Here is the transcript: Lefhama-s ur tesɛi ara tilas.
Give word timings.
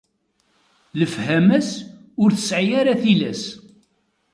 Lefhama-s 0.99 1.69
ur 2.23 2.29
tesɛi 2.33 2.67
ara 2.79 3.01
tilas. 3.01 3.43